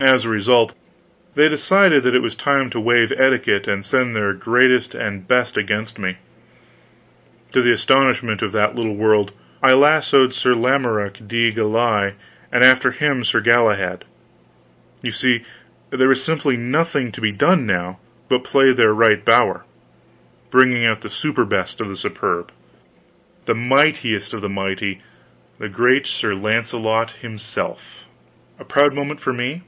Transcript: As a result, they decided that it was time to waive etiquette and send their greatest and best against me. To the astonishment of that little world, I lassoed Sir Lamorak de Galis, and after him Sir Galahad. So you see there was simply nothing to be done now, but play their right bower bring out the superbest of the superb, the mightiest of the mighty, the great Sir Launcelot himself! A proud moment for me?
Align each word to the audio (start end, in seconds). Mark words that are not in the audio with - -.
As 0.00 0.26
a 0.26 0.28
result, 0.28 0.74
they 1.34 1.48
decided 1.48 2.02
that 2.02 2.14
it 2.14 2.20
was 2.20 2.34
time 2.36 2.68
to 2.68 2.78
waive 2.78 3.10
etiquette 3.12 3.66
and 3.66 3.82
send 3.82 4.14
their 4.14 4.34
greatest 4.34 4.94
and 4.94 5.26
best 5.26 5.56
against 5.56 5.98
me. 5.98 6.18
To 7.52 7.62
the 7.62 7.72
astonishment 7.72 8.42
of 8.42 8.52
that 8.52 8.74
little 8.76 8.94
world, 8.96 9.32
I 9.62 9.72
lassoed 9.72 10.34
Sir 10.34 10.52
Lamorak 10.54 11.26
de 11.26 11.50
Galis, 11.50 12.12
and 12.52 12.62
after 12.62 12.90
him 12.90 13.24
Sir 13.24 13.40
Galahad. 13.40 14.04
So 14.04 14.04
you 15.04 15.12
see 15.12 15.44
there 15.88 16.08
was 16.08 16.22
simply 16.22 16.58
nothing 16.58 17.10
to 17.12 17.22
be 17.22 17.32
done 17.32 17.64
now, 17.64 17.98
but 18.28 18.44
play 18.44 18.74
their 18.74 18.92
right 18.92 19.24
bower 19.24 19.64
bring 20.50 20.84
out 20.84 21.00
the 21.00 21.08
superbest 21.08 21.80
of 21.80 21.88
the 21.88 21.96
superb, 21.96 22.52
the 23.46 23.54
mightiest 23.54 24.34
of 24.34 24.42
the 24.42 24.50
mighty, 24.50 25.00
the 25.58 25.70
great 25.70 26.06
Sir 26.06 26.34
Launcelot 26.34 27.12
himself! 27.22 28.04
A 28.58 28.66
proud 28.66 28.92
moment 28.92 29.18
for 29.18 29.32
me? 29.32 29.62